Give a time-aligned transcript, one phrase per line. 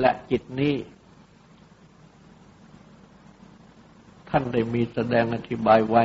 [0.00, 0.74] และจิตนี้
[4.28, 6.04] ท่านได้มีแสดงอธิบายไว้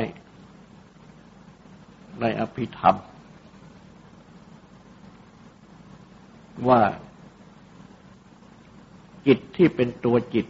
[2.20, 2.96] ในอภิธรรม
[6.68, 6.82] ว่า
[9.26, 10.46] จิตที่เป็นตัวจิต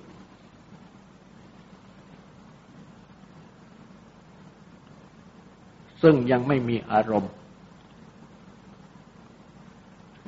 [6.02, 7.32] ซึ่งยังไม่มีอารมณ์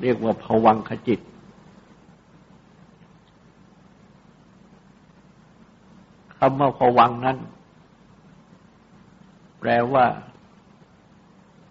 [0.01, 1.19] เรียกว่าภวังคจิต
[6.47, 7.37] คำว่าผวังนั้น
[9.59, 10.05] แปลว่า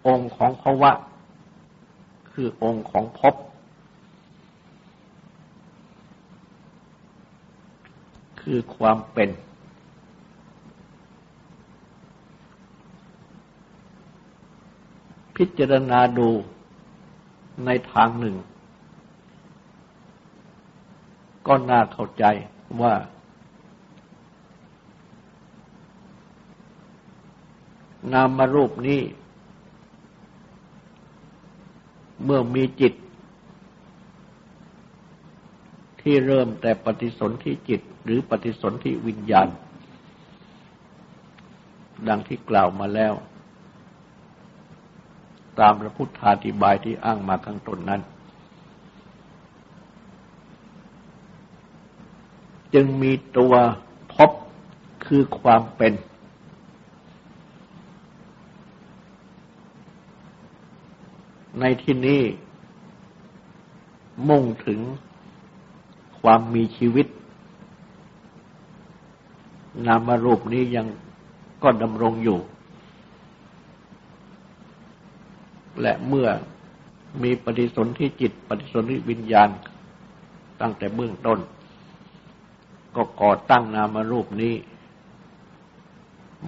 [0.07, 0.93] องค์ของภวะ
[2.33, 3.35] คือองค์ของภพ
[8.41, 9.31] คือความเป็น
[15.37, 16.29] พิจารณาดู
[17.65, 18.37] ในทางหนึ่ง
[21.47, 22.25] ก็น่าเข้าใจ
[22.83, 22.95] ว่า
[28.13, 29.01] นามรูปนี้
[32.25, 32.95] เมื่อมีจิต
[36.01, 39.49] ที่เริ่มแต่ปฏิสนธิจิตหรือปฏิสนธิวิญญาณ
[42.09, 43.15] ดังที่กล่าวมาแล้ว
[45.59, 48.03] ตามพระพุทธาธิบายที่อ้างมาข้างต้นนั้น
[52.75, 53.55] จึงมีตัว
[54.15, 54.31] พบ
[55.07, 55.93] คือความเป็น
[61.61, 62.23] ในที่นี้
[64.29, 64.81] มุ่งถึง
[66.21, 67.07] ความมีชีวิต
[69.87, 70.87] นามรูปนี้ยัง
[71.63, 72.39] ก็ดำรงอยู่
[75.81, 76.29] และเมื่อ
[77.23, 79.51] มีปฏิสนธิจิต ปฏิสนธิวิญญาณ
[80.61, 81.39] ตั้งแต่เบื้องต้น
[82.97, 84.55] ก็ก่อตั้งนามรูปนี้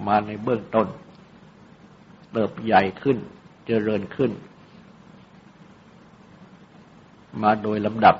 [0.07, 0.87] มาในเบื้องต้น
[2.31, 3.17] เติบใหญ่ขึ้น
[3.67, 4.31] เจริญขึ้น
[7.41, 8.15] มาโดยลำดับ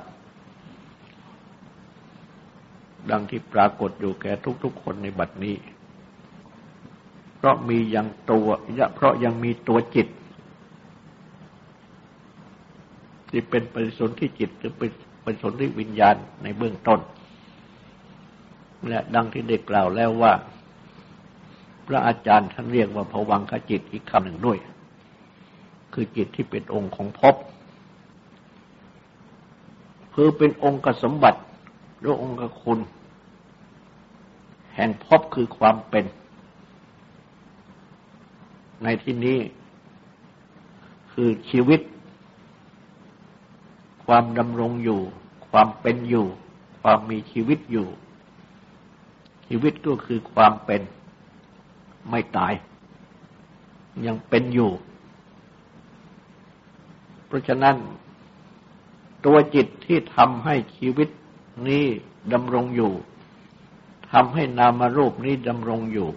[3.10, 4.32] ดังที่ปรากฏอยู่แก่
[4.64, 5.56] ทุกๆคนในบัดนี้
[7.36, 8.48] เพราะมียังตัว
[8.94, 10.08] เพราะยังมีตัวจิต
[13.30, 14.90] ที่เป็นปริสนที่จิตหรือเป็น
[15.24, 17.00] ปริสนที่วิญญาณในเบื้องต้น
[18.88, 20.32] และดังที่ได้กล่าวแล้วว่า
[21.86, 24.58] พระอาจารย์ท่านเรียกว่าภวังคจิตอีกคำหนึ่งด้วย
[25.92, 27.34] คือจิตที่เป็นองค์ของภพ
[30.20, 31.40] คือเป็นองค์กสมบัติ
[31.98, 32.78] หรือองค์คุณ
[34.74, 36.04] แห่งพบคือความเป็น
[38.82, 39.38] ในที่นี้
[41.12, 41.80] คือชีวิต
[44.04, 45.00] ความดำรงอยู่
[45.50, 46.26] ความเป็นอยู่
[46.82, 47.86] ความมีชีวิตอยู่
[49.48, 50.80] ชีวิตก็คือความเป็น
[52.10, 52.52] ไม่ตาย
[54.06, 54.70] ยังเป็นอยู่
[57.26, 57.76] เพราะฉะนั้น
[59.24, 61.08] ตัวจิตที่ทำให้ชีวิต
[61.68, 61.84] นี้
[62.32, 62.92] ดำรงอยู่
[64.12, 66.08] ทำให้นามรูปนี้ดำรงอยู่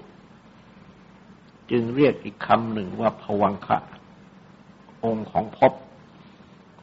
[1.72, 3.78] จึงเรียกอีกคำหนึ่งว่าผวังคะ
[5.03, 5.73] องค์ของภพ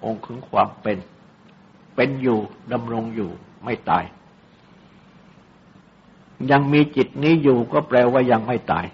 [0.05, 0.99] องค์ของความเป็น
[1.95, 2.39] เป็นอยู่
[2.73, 3.31] ดำรงอยู่
[3.65, 4.05] ไม่ตาย
[6.51, 8.87] ยังมีจิตนี้อยู่ก็แปลว่ายังไม่ตาย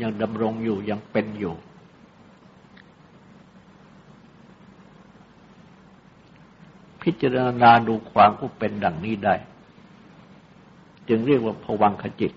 [0.00, 1.54] ยังดำรงอยู่ยังเป็นอยู่
[7.02, 9.34] พิจารณาดูความผู้เป็นดังนี้ได้
[11.08, 12.32] จึงเรียกว่าผวังขจิต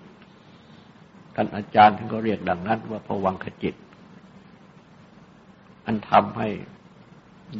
[1.34, 3.74] ท่านอาจารย์ท่านก็เรียกดังนั้นว่าผวังขจิต
[5.86, 6.48] อันทำให้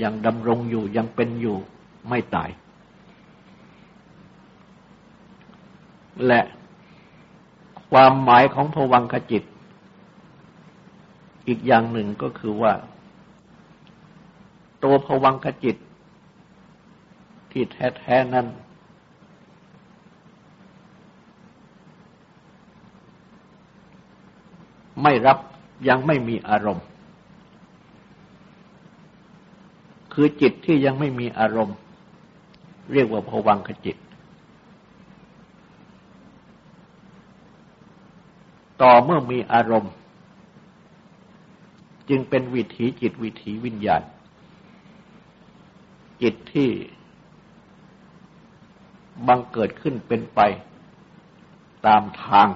[0.02, 1.56] ยังดำรงอยู่ยังเป็นอยู่
[2.08, 2.50] ไม่ตาย
[6.26, 6.40] และ
[7.90, 9.44] ความหมายของผวังขจิต
[11.48, 12.72] อีกอย่างหนึ่งก็คือว่า
[14.84, 15.76] ตัวผวังขจิต
[17.58, 18.46] ที่แท้ๆนั้น
[25.02, 25.38] ไม่รับ
[25.88, 26.86] ยังไม่มีอารมณ์
[30.12, 31.76] คือจิตที่ยังไม่มีอารมณ์
[32.92, 33.96] เรียกว่าภวังคจิต
[38.82, 39.92] ต่อเมื่อมีอารมณ์
[42.08, 44.02] จึงเป็นวิถีจิตวิถีวิญญาณ
[46.22, 46.70] จิตที่
[49.28, 50.40] บังเกิดขึ้นเป็นไป
[51.86, 52.48] ตามทาง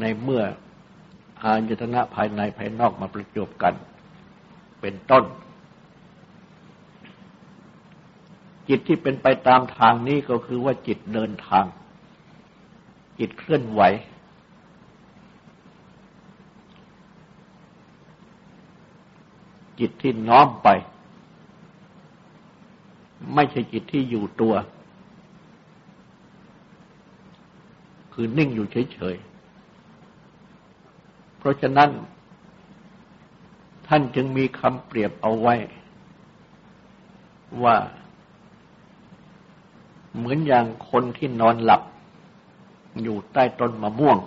[0.00, 0.42] ในเมื่อ
[1.42, 3.74] อายตนะภายในภายนอกมาประจบกัน
[4.80, 5.24] เป็นต้น
[8.68, 11.64] จิตที่เป็นไปตามทางนี้ก็คือว่าจิตเดินทาง
[13.18, 13.82] จิตเคลื่อนไหว
[19.80, 20.68] จิตที่น้อมไป
[23.34, 24.54] ไม่ใช่จิตที่อยู่ตัว
[28.12, 31.90] คือนิ่งอยู่เฉยๆ เพราะฉะนั้น
[33.86, 35.54] ท่านจึงมีคำเปรียบเอาไว้
[37.62, 37.76] ว่า
[40.16, 41.82] เหมือนอย่างคนที่นอนหลับ
[43.02, 44.18] อยู่ใต้ต้นมะม่วง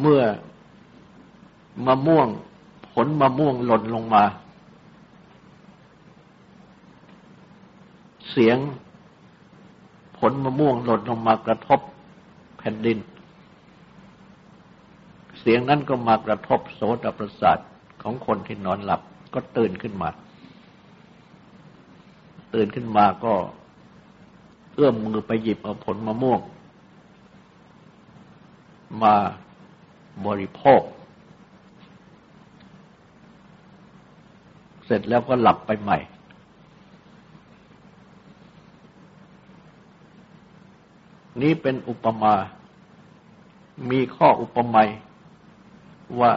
[0.00, 0.22] เมื่อ
[1.86, 2.28] มะม่วง
[2.92, 4.24] ผลมะม่วงหล่นลงมา
[8.30, 8.58] เสียง
[10.18, 11.80] ผลมะม่วงหล่นลงมากระทบ
[12.58, 12.98] แผ่นดิน
[15.40, 17.58] เสียงนั้นก็มากระทบโสตประสาท
[18.02, 19.00] ของคนที่นอนหลับ
[19.34, 20.08] ก็ตื่นขึ้นมา
[22.54, 23.34] ตื่นขึ้นมาก็
[24.74, 26.40] เอื้อมมือไปหยิบเอาผลมะม่วง
[29.02, 29.14] มา
[30.26, 30.82] บริโภค
[34.76, 35.98] เส ร็จแล้วก็หลับไปใหม่
[41.42, 42.34] นี้เป็นอุปมา
[43.90, 44.82] มีข้ออุปมา
[46.20, 46.32] ว่า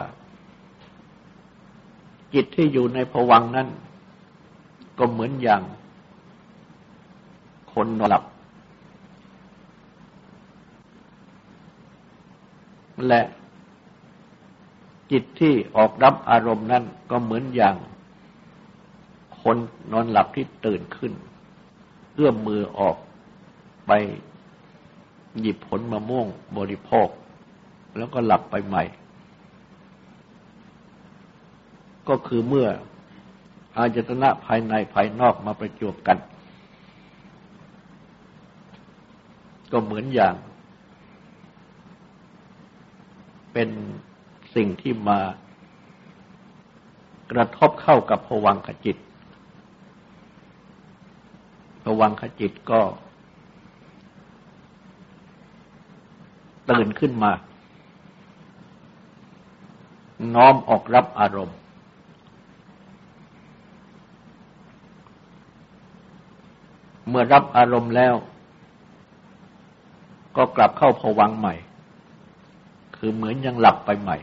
[2.34, 3.68] จิตที่อยู่ในผวังนั้น
[4.98, 5.62] ก็เหมือนอย่าง
[7.72, 8.22] คนนอนหลับ
[13.08, 13.22] และ
[15.10, 17.76] จิตที่ออกรับอารมณ์นั้นก็เหมือนอย่าง
[19.48, 19.60] คน
[19.92, 21.12] นอนหลับที่ตื่นขึ้น
[22.14, 22.96] เอื้อมมือออก
[23.86, 23.92] ไป
[25.40, 26.26] หยิบผลมะม่วง
[26.58, 27.08] บริโภค
[27.96, 28.84] แล้วก็หลับไปใหม่
[32.08, 32.68] ก็คือเมื่อ
[33.76, 36.18] อาจตนะภายในภายนอกมาประจวบกัน
[39.72, 40.34] ก็เหมือนอย่าง
[43.52, 43.68] เป็น
[44.54, 45.18] สิ่งที่มา
[47.32, 48.96] กระทบเข้ากับภวังขจิต
[51.86, 52.80] ภวังขจิตก็
[56.70, 57.32] ตื่นขึ้นมา
[60.34, 61.58] น้อมออกรับอารมณ์
[67.08, 68.14] เมื่อรับอารมณ์แล้ว
[70.36, 71.54] ก็กลับเข้าผวังใหม่
[72.96, 74.16] คือเหมือนยังหลับไปใหม่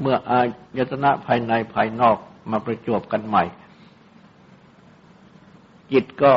[0.00, 0.40] เมื่ออา
[0.78, 2.16] ยตนะภายในภายนอก
[2.50, 3.44] มาประจวบกันใหม่
[5.92, 6.32] จิตก็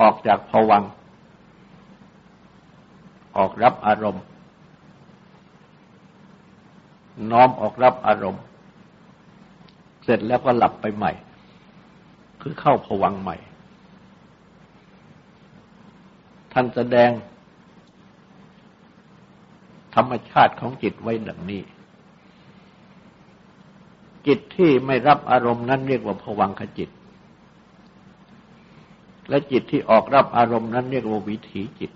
[0.00, 0.84] ออกจากผวัง
[3.36, 4.24] ออกรับอารมณ์
[7.30, 8.42] น้อมออกรับอารมณ์
[10.04, 11.12] เสร็จแล้วก็หลับไปใหม่
[12.42, 13.36] คือเข้าผวังใหม่
[16.52, 17.10] ท่านแสดง
[19.94, 21.62] ธรรมชาติของจิตไว้ดังนี้
[24.26, 26.90] จิตที่ไม่รับอารมณ์นั้นเรียกว่าผวังขจิต
[29.28, 31.90] และจิตที่ออกรับอารมณ์นั้นเรียกว่าวิถีจิต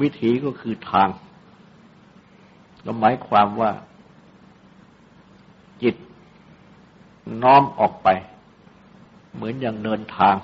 [0.00, 1.08] วิถีก็คือทาง
[2.84, 3.70] ก็หมายความว่า
[5.82, 5.96] จิต
[7.42, 8.08] น้อมออกไป
[9.34, 10.36] เหมือนอย่างเดินทาง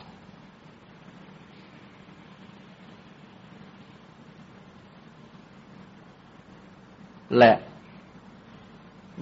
[7.39, 7.53] และ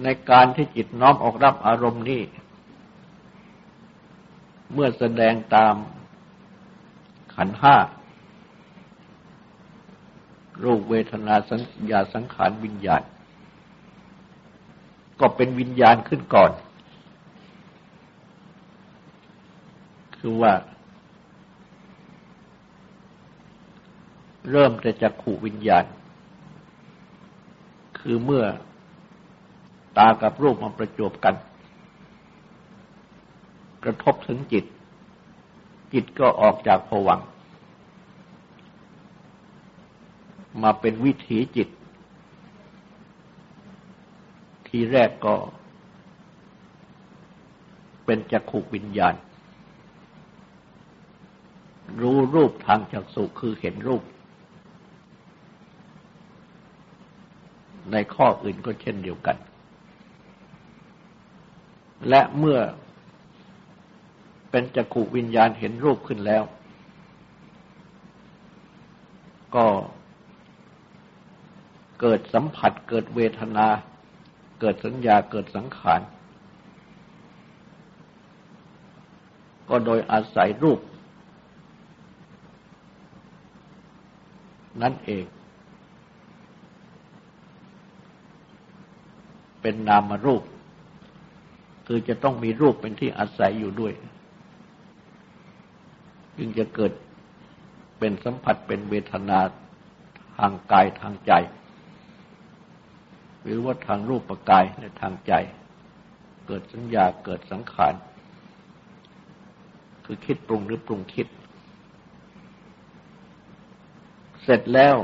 [0.03, 2.21] ในการที่จิตน้อมออกรับอารมณ์นี้
[4.73, 5.75] เมื่อแสดงตาม
[7.35, 7.75] ขันห้า
[10.63, 13.03] รูปเวทนาสัญญาสังขารวิญญาณ
[15.19, 16.51] ก็เป็นวิญญาณขึ้นก่อน
[20.17, 20.53] คือว่า
[24.51, 25.85] เริ่มแต่จากขู่วิญญาณ
[27.99, 28.45] คือเมื่อ
[29.97, 31.35] ตากับรูปมาประจบกัน
[33.83, 34.65] กระทบถึงจิต
[35.93, 37.21] จิตก็ออกจากผวัง
[40.63, 41.69] มาเป็นวิถีจิต
[44.67, 45.35] ทีแรกก็
[48.05, 49.15] เป็นจักขุวิญญาณ
[52.01, 54.03] รู้รูปทางจักสุคือเห็นรูป
[57.91, 59.37] ในข้ออื่นก็เช่นเดียวกัน
[62.09, 62.59] และเมื่อ
[64.57, 66.43] เป็นจักขุวิญญาณเห็นรูปขึ้นแล้ว
[69.55, 69.65] ก็
[72.01, 73.67] เกิดสัมผัสเกิดเวทนา
[74.59, 76.01] เกิดสัญญาเกิดสังขาร
[79.69, 80.79] ก็โดยอาศัยรูป
[84.81, 85.25] นั่นเอง
[89.61, 90.43] เป็นนามรูป
[91.87, 93.95] คือจะต้องมีรูปเป็นที่อาศัยอยู่ด้วย
[96.37, 96.91] จึงจะเกิด
[97.99, 99.39] เป็นสัมผัสเป็นเวทนา
[100.37, 101.33] ทางกายทางใจ
[103.43, 105.33] หรือว่าทางรูปปกายและทางใจ
[106.47, 107.93] เกิดสัญญาเกิดสังขาร
[110.05, 111.27] คือคิดปรุงหรือปรุงคิด
[114.43, 114.95] เสร็จแล้ว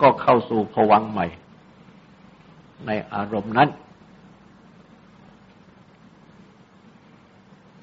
[0.00, 1.26] ก็เข้าสู่ภวังใหม่
[2.86, 3.68] ในอารมณ์นั้น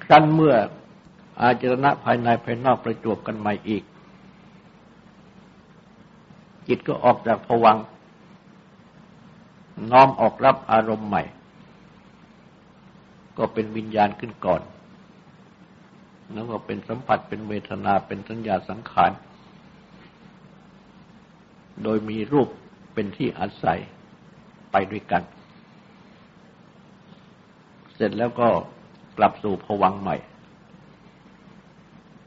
[0.04, 0.54] ครั้นเมื่อ
[1.42, 3.84] อาจรณะภายในภายนอกประจวบกันใหม่อีก
[6.68, 7.76] จิตก็ออกจากผวัง
[9.90, 11.22] น้อมออกรับอารมณ์ใหม่
[13.38, 14.62] ก็เป็นวิญญาณขึ้นก่อน
[16.32, 19.12] แล้วก็เป็นสัมผัสเป็นเวทนาเป็นสัญญาสังขาร
[21.82, 22.48] โดยมีรูป
[22.94, 23.78] เป็นที่อาศัย
[24.70, 25.22] ไปด้วยกัน
[27.94, 28.48] เสร็จแล้วก็
[29.18, 30.16] กลับสู่ผวังใหม่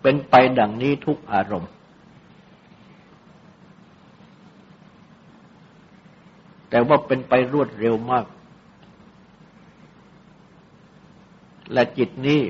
[0.04, 1.72] เป็นไปดังนี้ทุกอารมณ์
[6.70, 8.26] แต่ว่าเป็นไปรวดเร็วมาก
[11.74, 12.42] และจิตนี้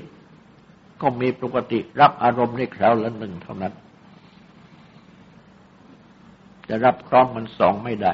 [1.02, 3.74] ก็มีปกติรับอารมณ์ในคราวละหนึ่งเท่านั้น
[6.68, 8.14] จะรับพร้อมมันสองไม่ได้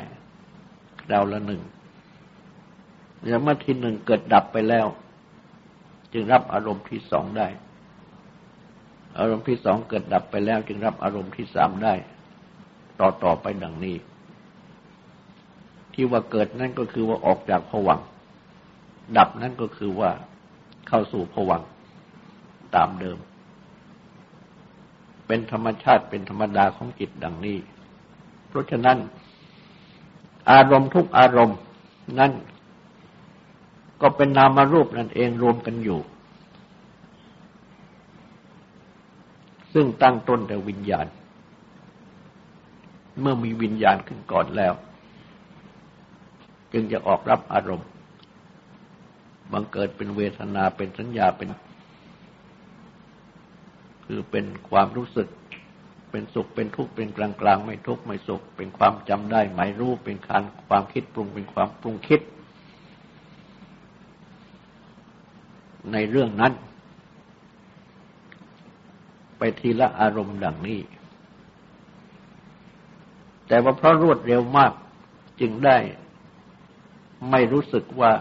[1.03, 1.61] คราวละหนึ่ง
[3.23, 4.87] เดี๋ยวเมื่อทีหนึ่งเกิดดับไปแล้ว
[6.13, 7.47] จึงรับอารมณ์ที่สองได้
[9.17, 11.93] อารมณ์ที่สองเกิดดับไปแล้ว จึงรับอารมณ์ที่สามได้
[12.99, 13.95] ต่อต่อไปดังนี้
[15.93, 17.99] ที่ว่าเกิดนั่นก็คือว่าออกจากผวัง
[19.17, 20.11] ดับนั่นก็คือว่า
[20.87, 21.61] เข้าสู่ผวัง
[22.75, 23.17] ตามเดิม
[25.27, 27.57] เป็นธรรมชาติเป็นธรรมดาของจิตดังนี้
[28.47, 28.97] เพราะฉะนั้น
[30.51, 31.57] อารมณ์ทุกอารมณ์
[32.19, 32.31] นั่น
[34.01, 35.99] ก็เป็นนามารูปนั่นเองรวมกันอยู่
[39.73, 41.07] ซึ่งตั้งต้นแต่วิญญาณ
[43.21, 44.73] เมื่อมีวิญญาณขึ้นก่อนแล้ว
[46.73, 47.89] จึงจะออกรับอารมณ์
[49.51, 51.49] บังเกิดเป็นเวทนาเป็นสัญญาเป็น
[54.05, 55.27] คือเป็นความรู้สึก
[56.11, 62.21] เป็นสุขเป็นทุกข์เป็นกลางกลางไม่ทุกข์ไม่สุข เป็นความจำได้หมายรู้เป็นการความคิดปรุงเป็นความปรุงคิด
[65.91, 66.53] ในเรื่องนั้น
[69.39, 70.79] ไปทีละอารมณ์ดังนี้
[73.47, 74.73] แต่ว่าเพราะรวดเร็วมาก
[75.41, 75.77] จึงได้
[77.31, 78.11] ไม่รู้สึกว่า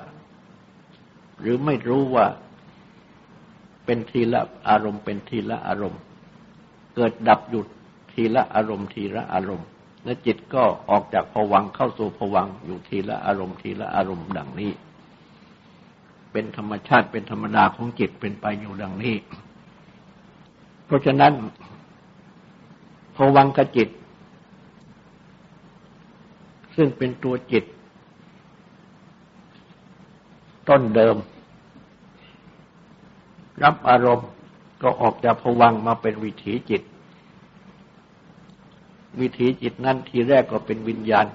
[1.41, 2.27] หรือไม่รู้ว่า
[3.85, 6.01] เป็นทีละอารมณ์ เป็นทีละอารมณ์
[6.95, 7.67] เกิดดับหยุด
[8.13, 9.69] ทีละอารมณ์ทีละอารมณ์
[10.05, 14.73] และจิตก็ออกจากผวังเข้าสู่ผวังอยู่ทีละอารมณ์ทีละอารมณ์ดังนี้
[16.33, 19.17] เป็นธรรมชาติเป็นธรรมดาของจิตเป็นไปอยู่ดังนี้
[20.89, 21.33] เพราะฉะนั้น
[23.17, 23.89] ภวังกจิต
[26.77, 27.65] ซึ่งเป็นตัวจิต
[30.69, 31.17] ต้นเดิม
[33.63, 34.29] รับอารมณ์
[34.83, 36.83] ก็ออกจากภวังมาเป็นวิถีจิต
[39.21, 41.27] วิถีจิตนั้นทีแรกก็เป็นวิญญาณ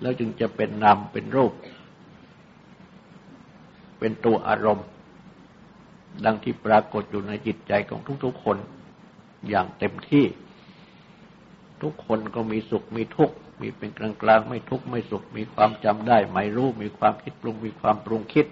[0.00, 1.52] แล้วจึงจะเป็นนามเป็นรูป
[3.98, 4.86] เป็นตัวอารมณ์
[6.24, 8.56] ดังที่ปรากฏอยู่ในจิตใจของทุกๆคน
[9.48, 10.24] อย่างเต็มที่
[11.82, 18.46] ทุกคนก็มีสุขมีทุกข์มีเป็นกลางกลางไม่ทุกข์ไม่สุข มีความจำได้ไม่รู้มีความคิดปรุงมีความปรุงคิด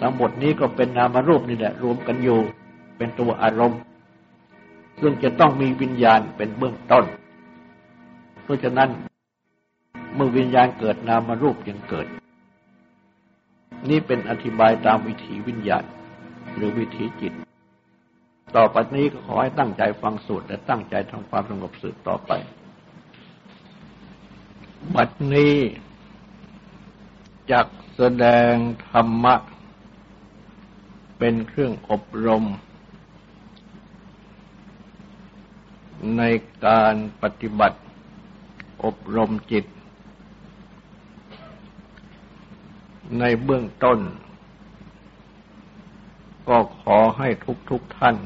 [0.00, 2.38] ทั้งหมดนี้ก็เป็นนามรูปนี่แหละรวมกันอยู่
[2.96, 3.80] เป็นตัวอารมณ์
[5.00, 7.04] ซึ่งจะต้องมีวิญญาณเป็นเบื้องต้น
[8.42, 8.90] เพราะฉะนั้น
[10.14, 12.06] เมื่อวิญญาณเกิดนามรูปยังเกิด
[13.90, 15.84] นี่เป็นอธิบายตามวิถีวิญญาณ
[16.54, 17.32] หรือวิถีจิต
[18.56, 22.32] ต่อไปนี้ก็ขอให้ตั้งใจฟังสูตรและตั้งใจทำความสงบสืบต่อไป
[24.94, 25.54] บัดนี้
[27.52, 27.66] จัก
[27.96, 28.52] แสดง
[28.90, 29.34] ธรรมะ
[31.18, 32.44] เป็นเครื่องอบรม
[36.16, 36.22] ใน
[36.66, 37.78] การปฏิบัติ
[38.84, 39.64] อบรมจิต
[43.18, 44.00] ในเบื้องต้น
[46.48, 48.16] ก็ขอให้ทุกทุกท่าน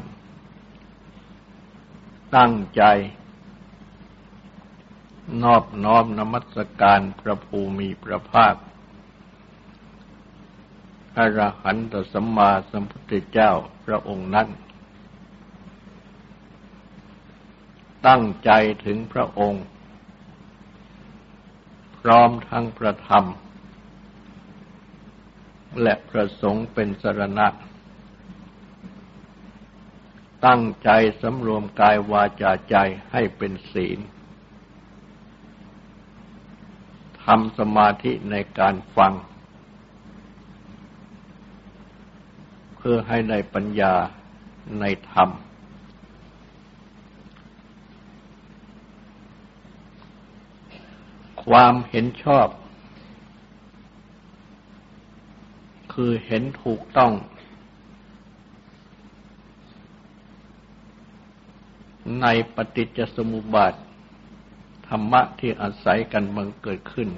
[2.37, 2.83] ตั้งใจ
[5.43, 8.55] นอบน้อมนมัสการพระภูมิพระภาค
[11.17, 13.53] อรหันตสัมมาสัมพุทธเจ้า
[13.85, 14.49] พระองค์นั้น
[18.07, 18.51] ตั้งใจ
[18.85, 19.65] ถึงพระองค์
[22.01, 23.25] พร้อมทั้งประธรรม
[25.83, 27.47] และประสงค์เป็นสรณะ
[30.47, 30.91] ตั้งใจ
[31.23, 32.77] สำรวมกายวาจาใจ
[33.13, 33.99] ให้เป็นศีล
[37.25, 39.13] ทำสมาธิในการฟัง
[42.77, 43.95] เพื่อให้ได้ปัญญา
[44.81, 45.31] ในธรรม
[51.45, 52.47] ความเห็นชอบ
[55.93, 57.13] คือเห็นถูกต้อง
[62.21, 63.75] ในปฏิจจสมุปบาท
[64.89, 67.09] ธรรมะที่อาศัยกันบังเกิดขึ้น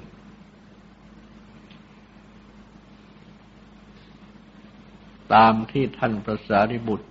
[5.33, 7.09] ตามที่ท่านพระสารีบุตร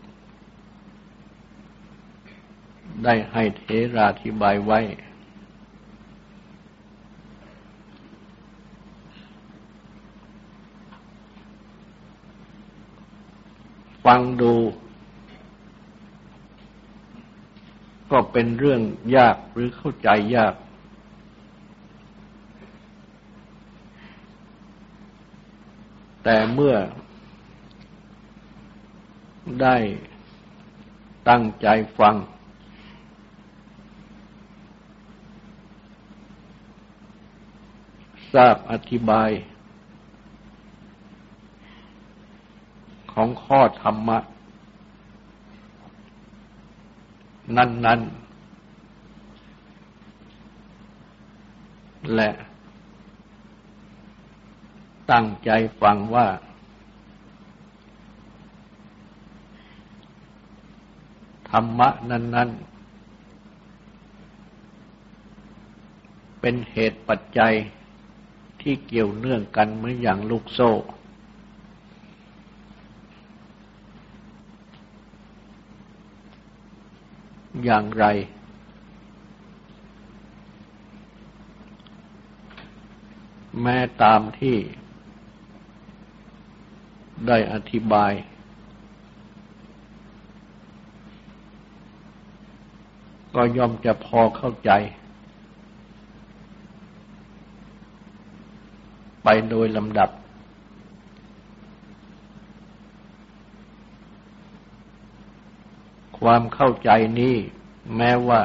[3.04, 3.64] ได้ให้เท
[3.96, 4.80] ราธิบายไว้
[14.14, 14.54] ฟังดู
[18.10, 18.80] ก็เป็นเรื่อง
[19.16, 20.54] ยากหรือเข้าใจยาก
[26.24, 26.74] แต่เมื่อ
[29.62, 29.76] ได้
[31.28, 31.66] ตั้งใจ
[31.98, 32.14] ฟัง
[38.32, 39.30] ทราบอธิบาย
[43.12, 44.18] ของข้อธรรมะ
[47.56, 48.22] นั้น ๆ
[52.14, 52.30] และ
[55.10, 56.28] ตั้งใจฟังว่า
[61.50, 62.72] ธรรมะนั้น ๆ
[66.40, 67.54] เป็นเหตุปัจจัย
[68.60, 70.70] ที่เกี่ยวเนื่องกันเหมือนอย่างลูกโซ่
[77.64, 78.04] อย่างไร
[83.62, 84.56] แม้ตามที่
[87.26, 88.12] ได้อธิบาย
[93.34, 94.70] ก็ย่อมจะพอเข้าใจ
[99.24, 100.10] ไปโดยลำดับ
[106.22, 107.36] ความเข้าใจนี้
[107.96, 108.42] แม้ว่า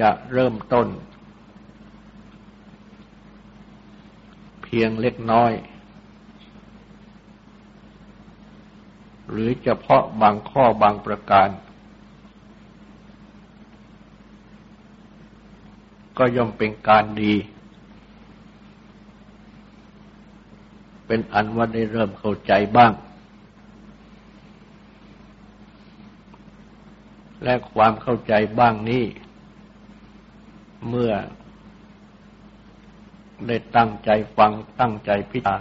[0.00, 0.88] จะเริ่มต้น
[4.62, 5.52] เพียงเล็กน้อย
[9.30, 11.48] หรือเฉพาะบางข้อบางประการ
[16.18, 17.34] ก็ย่อมเป็นการดี
[21.06, 22.92] เป็นอันว่าได้เริ่มเข้าใจบ้าง
[27.44, 29.04] และความเข้าใจบ้างนี้
[30.88, 31.12] เมื่อ
[33.46, 35.56] ได้ตั้งใจฟังตั้งใจพิจารณา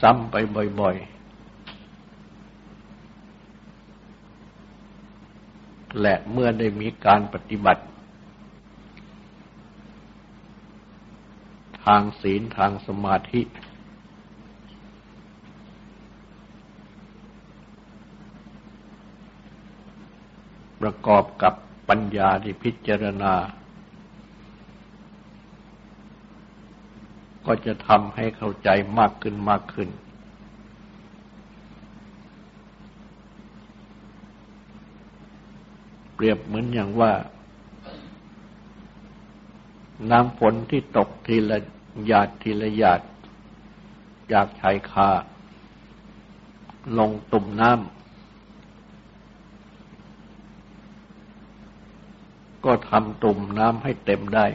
[0.00, 0.36] ซ้ำๆไป
[0.80, 1.18] บ่อย ๆ
[6.00, 7.82] และเมื่อได้มีการปฏิบัติ
[11.84, 13.40] ทางศีลทางสมาธิ
[20.80, 21.54] ประกอบกับ
[21.88, 23.34] ปัญญาที่พิจารณา
[27.46, 29.88] ก็จะทำให้เข้าใจมากขึ้นมากขึ้น
[36.14, 37.12] เปรียบเหมือนอย่างว่า
[40.10, 41.58] น้ำฝนที่ตกทีละ
[42.06, 43.00] หยาดทีละหยาด
[44.32, 45.10] จากชายคา
[46.98, 47.97] ลงตุ่มน้ำ
[52.64, 54.46] ก็ทำตุ่มน้ำให้เต็มได้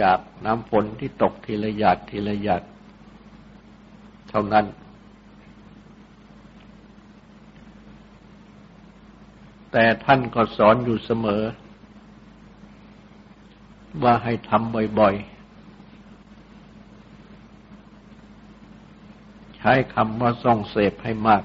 [0.00, 2.62] จากน้ำฝนที่ตกทีละหยาดทีละหยาด
[4.28, 4.66] เท่านั้น
[9.72, 11.42] แต่ท่านก็สอนอยู่เสมอ
[14.02, 15.32] ว่าให้ทำบ่อยๆ
[19.56, 21.42] ใช้คำว่าส่องเสพให้มาก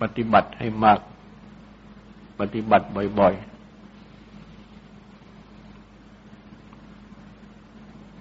[0.00, 1.00] ปฏิบัติให้มาก
[2.40, 2.86] ปฏิบัติ
[3.18, 3.50] บ่อย ๆ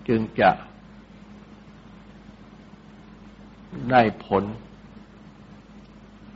[0.08, 0.52] จึงจะ
[3.92, 4.44] ได้ผล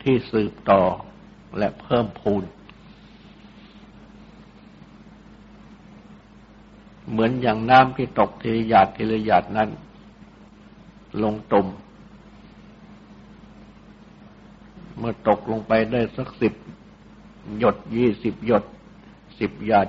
[0.03, 0.81] ที่สืบต่อ
[1.57, 2.43] และเพิ่มพูน
[7.09, 9.69] เหมือนอย่างน้ำที่ตกทีละหยาดทีละหยาดนั้น
[11.23, 11.67] ลงตุ่ม
[14.97, 16.53] เมื่อตกลงไปได้สักสิบ
[17.60, 18.63] หยดยี่สิบหยด
[19.39, 19.88] สิบหยาด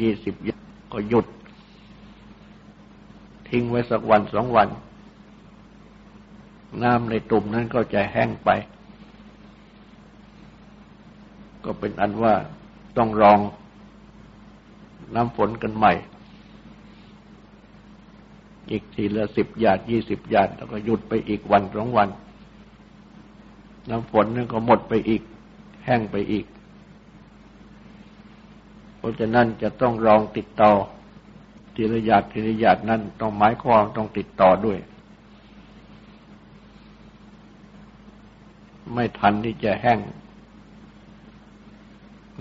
[0.00, 0.58] ยี่สิบหยด
[0.92, 1.26] ก็หยุด
[3.48, 4.68] ทิ้งไว้สักวันสองวัน
[6.82, 8.50] น้ำในตุ่มนั้นก็จะแห้งไป
[11.64, 12.34] ก็เป็นอันว่า
[12.96, 13.38] ต้องรอง
[15.14, 15.92] น้ำฝนกันใหม่
[18.70, 22.08] อีกทีละสิบหยาดยี่สิบหยาดแล้วก็หยุดไปอีกวันสองวัน
[23.90, 25.22] น้ำฝนนั่นก็หมดไปอีก
[25.84, 26.44] แห้งไปอีก
[29.00, 30.72] เพราะฉะนั้นจะต้องลองติดต่อ
[31.74, 34.78] ทีละหยาดทีละหยาดนั้นต้องหมายความต้องติดต่อด้วย
[38.94, 39.98] ไม่ทันที่จะแห้ง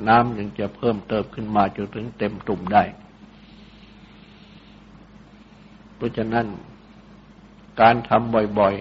[0.07, 2.83] น้ำยังจะเพิ่มเติมขึ้นมาจนถึงเต็มตุ่มได้
[5.95, 6.45] เพราะฉะนั้น
[7.81, 8.75] การทำบ่อย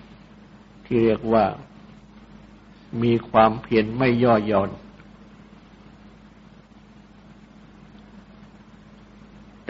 [0.00, 1.44] ๆ ที่เรียกว่า
[3.02, 4.70] มีความเพียรไม่ย่อหย่อน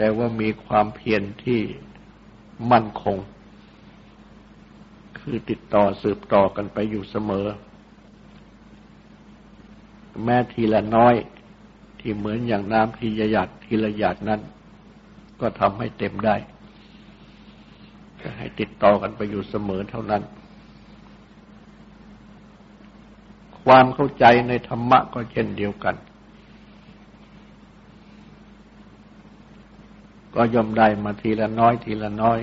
[0.01, 1.61] แต่ว่ามีความเพียรที่
[2.71, 3.17] มั่นคง
[5.19, 7.47] คือติดต่อสืบต่อกันไปอยู่เสมอ
[10.23, 11.15] แม้ทีละน้อย
[11.99, 14.41] ที่เหมือนอย่างน้ำทีละหยาดทีละหยาดนั้น
[15.39, 16.35] ก็ทำให้เต็มได้
[18.37, 20.23] ให้ติดต่อกันไปอยู่เสมอเท่านั้น
[23.63, 25.95] ความเข้าใจในธรรมะก็เช่นเดียวกัน
[30.35, 32.39] ก็ย่อมได้มาทีละน้อยทีละน้อย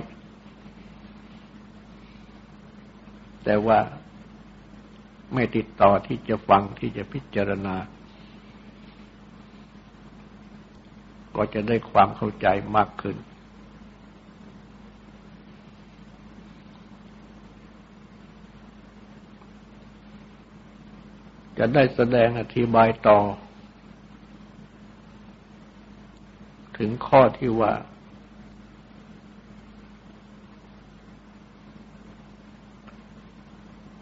[3.44, 3.79] แต่ว่า
[5.35, 7.77] ไม่ติดต่อที่จะฟังที่จะพิจารณา
[11.37, 12.46] ก็จะได้ความเข้าใจ
[12.77, 13.16] มากขึ้น
[21.59, 23.18] จะได้แสดงอธิบายต่อ
[26.79, 27.73] ถึงข้อที่ว่า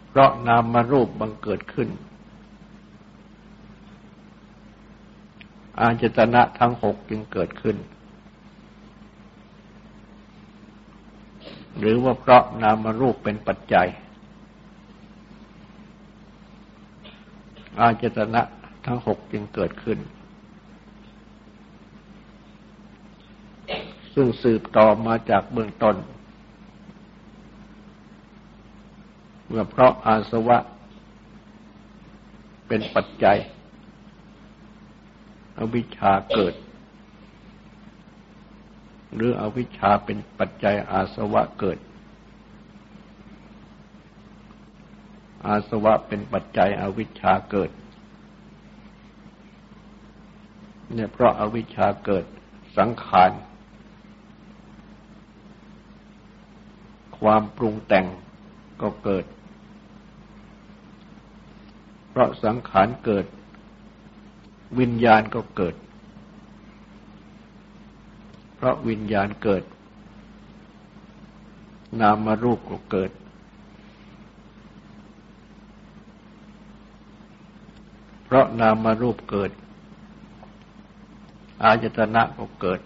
[0.07, 1.89] เพราะนามมารูปบังเกิดขึ้น
[5.79, 7.77] อาจตนะทั้งหกจึงเกิดขึ้น
[11.79, 13.87] หรือว่าเพราะนามมารูปเป็นปัจจัย
[17.79, 18.41] อาจตนะ
[18.85, 19.99] ทั้งหกจึงเกิดขึ้น
[24.15, 25.95] ซึ่งสืบต่อมาจากเบื้องต้น
[29.47, 30.57] เมื่อเพราะอาสวะ
[32.67, 33.37] เป็นปัจจัย
[35.59, 36.53] อวิชชาเกิด
[39.15, 41.77] หรืออวิชชาเป็นปัจจัยอาสวะเกิด
[45.47, 47.71] อาสวะเป็นปัจจัยอวิชชาเกิด
[50.93, 52.25] เนี่ยเพราะอาวิชชาเกิด
[52.77, 53.31] สังขาร
[57.19, 58.05] ความปรุงแต่ง
[58.81, 59.25] ก็เกิด
[62.09, 63.25] เพราะสังขารเกิด
[64.79, 65.75] วิญญาณก็เกิด
[68.55, 69.63] เพราะวิญญาณเกิด
[71.99, 73.11] นามารูปก็เกิด
[78.25, 79.51] เพราะนามารูปเกิด
[81.63, 82.79] อายตนะก็เกิด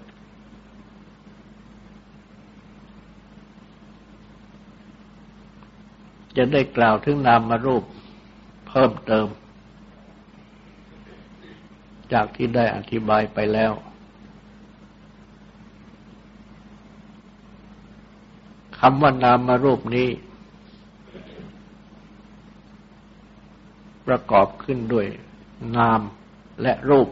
[6.37, 7.83] จะได้กล่าวถึงนามารูป
[8.67, 9.27] เพิ่มเติม
[12.13, 13.73] จากที่ได้อธิบายไปแล้ว
[18.79, 20.09] คำว่านามารูปนี้
[24.07, 25.07] ประกอบขึ้นด้วย
[25.77, 26.01] นาม
[26.61, 27.09] และรูป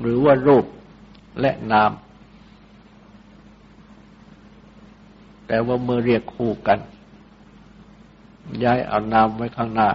[0.00, 0.64] หรือว่ารูป
[1.40, 1.90] และนาม
[5.52, 6.78] แต่ว่าเมื่อเรียกคู่กัน
[8.64, 9.88] ย้ายเอานามไว้ข้างหน้า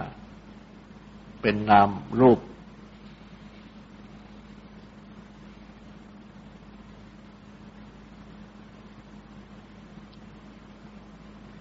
[1.40, 1.88] เป็นนาม
[2.20, 2.38] รูป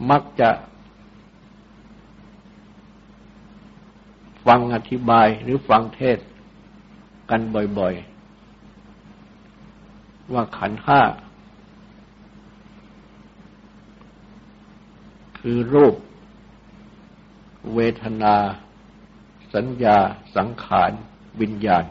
[0.10, 0.49] มักจะ
[4.45, 6.19] ฟังอธิบายหรือฟังเทศ
[7.29, 7.41] กัน
[7.79, 11.01] บ่อยๆ ว่าขันห้า
[15.47, 15.95] คือรูป
[17.73, 18.36] เวทนา
[19.53, 19.97] สัญญา
[20.36, 20.91] สังขาร
[21.41, 21.86] วิญญาณ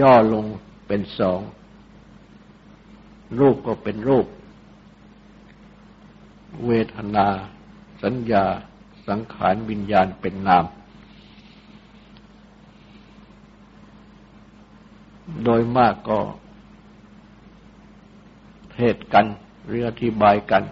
[0.00, 0.44] ย่อลง
[0.86, 1.40] เป็นสอง
[3.38, 4.26] รูปก็เป็นรูป
[6.66, 7.26] เวทนา
[8.02, 8.44] สัญญา
[9.08, 10.64] สังขาร วิญญาณเป็นนาม
[15.44, 16.20] โดยมากก็
[18.80, 19.26] เทศกัน
[19.66, 20.62] หรืออธิบายกัน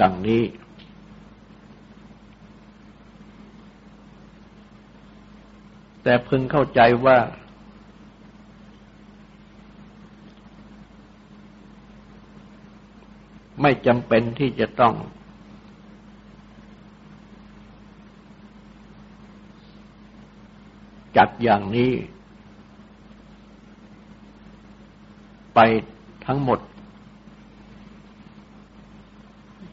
[0.00, 0.42] ดังนี้
[6.02, 7.18] แต่พึงเข้าใจว่า
[13.62, 14.94] ไม่จำเป็นที่จะต้อง
[21.16, 21.92] จัดอย่างนี้
[25.56, 25.60] ไป
[26.26, 26.60] ทั้งหมด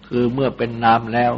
[0.08, 1.34] คือเมื่อเป็นนามแล้ว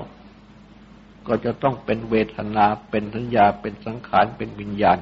[1.27, 4.99] ก็จะต้องเป็นเวทนา เป็นสัญญา เป็นสังขาร เป็นวิญญาณ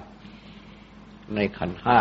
[1.36, 2.00] ในขันห้า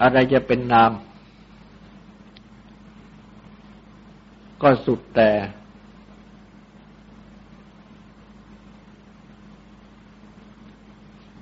[0.00, 0.92] อะไรจะเป็นนาม
[4.62, 5.30] ก็สุดแต่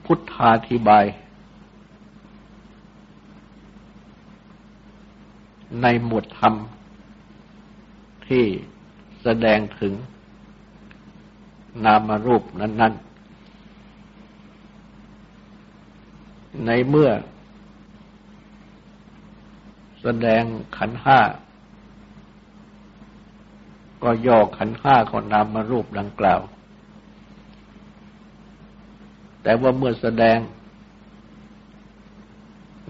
[0.06, 1.04] พุทธาธิบาย
[5.82, 6.54] ในหมวดธรรม
[8.26, 8.44] ที่
[9.22, 9.92] แสดงถึง
[11.84, 13.06] นามรูปนั้น ๆ
[16.66, 17.10] ในเมื่อ
[20.02, 20.42] แสดง
[20.76, 21.20] ขันห้า
[24.02, 26.40] ก็ย่อขันห้าของนามรูปดังกล่าว
[29.46, 30.38] แต่ว่าเมื่อแสดง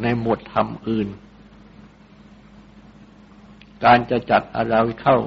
[0.03, 1.09] ในหมวดธรรมอื่น
[3.85, 5.19] การจะจัดอะไรเข้า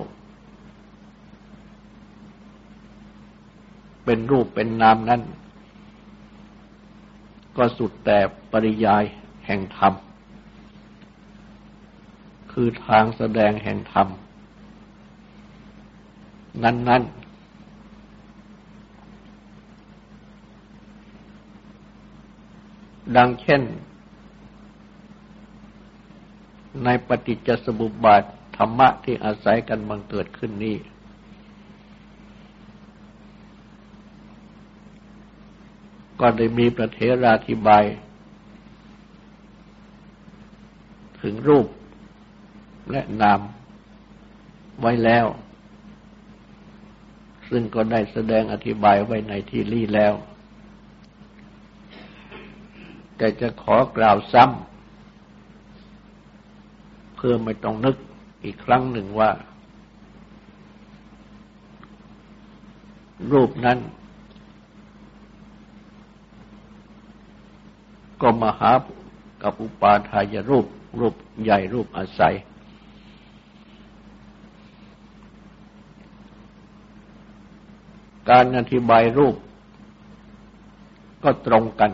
[4.05, 5.21] เป็นรูปเป็นนามนั้น
[7.57, 8.17] ก็สุดแต่
[8.51, 9.03] ปริยาย
[9.45, 9.93] แห่งธรรม
[12.51, 14.07] คือทางแสดงแห่งธรรม
[16.63, 17.28] นั้น ๆ
[23.17, 23.61] ดังเช่น
[26.83, 28.23] ในปฏิจจสมุปบาท
[28.57, 30.77] ธรรมะที่อาศัยกันบังเกิดขึ้นนี้
[36.19, 37.83] ก็ได้มีประเทราธิบาย
[41.21, 41.67] ถึงรูป
[42.91, 43.39] และนาม
[44.79, 45.25] ไว้แล้ว
[47.49, 50.13] ซึ่งก็ได้แสดงอธิบายไว้ในที่ลี่แล้ว
[53.21, 57.95] แต่จะขอกล่าวซ้ำเพื่อไม่ต้องนึก
[58.43, 59.31] อีกครั้งหนึ่งว่า
[63.31, 63.79] รูปนั้น
[68.21, 68.71] ก็มหา
[69.43, 70.65] กับอุปาทายรูป
[70.99, 72.35] รูปใหญ่รูปอาศัย
[78.29, 79.35] การอธิบายรูป
[81.23, 81.91] ก็ตรงกัน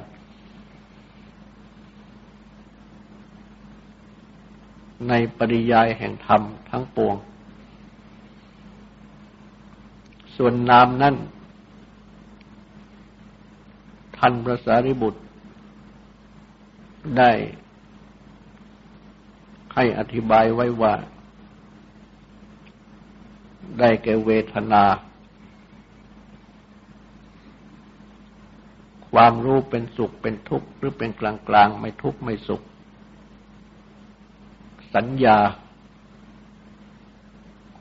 [5.09, 7.15] ในปริยายแห่งธรรมทั้งปวง
[10.35, 11.15] ส่วนนามนั้น
[14.17, 15.21] ท่านพระสารีบุตร
[17.17, 17.31] ได้
[19.73, 20.93] ให้อธิบายไว้ว่า
[23.79, 24.83] ได้แก่เวทนา
[29.11, 32.61] ความรู้เป็นสุขเป็นทุกข์หรือเป็นกลางกลางไม่ทุกข์ไม่สุข
[34.95, 35.37] สัญญา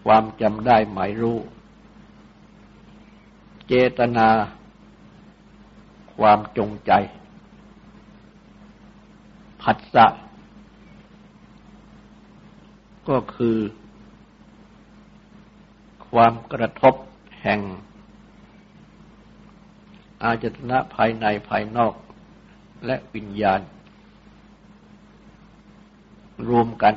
[0.04, 1.38] ความจำได้หมายรู้
[3.68, 4.28] เจตนา
[6.16, 6.92] ความจงใจ
[9.62, 10.06] ผัสสะ
[13.08, 13.58] ก็คือ
[16.08, 16.94] ความกระทบ
[17.42, 17.60] แห่ง
[20.22, 21.94] อาจตนะภายในภายนอก
[22.86, 23.60] และวิญญาณ
[26.48, 26.94] รวมกัน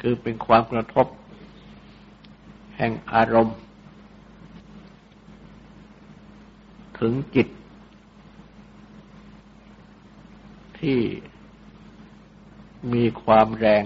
[0.00, 1.06] คือเป็นความกระทบ
[2.76, 3.56] แห่งอารมณ์
[6.98, 7.48] ถึงจิต
[10.78, 10.98] ที่
[12.92, 13.84] มีความแรง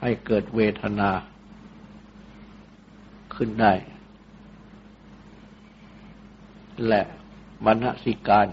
[0.00, 1.10] ให้เกิดเวทนา
[3.34, 3.72] ขึ้นได้
[6.88, 7.02] และ
[7.64, 8.46] มณสิการ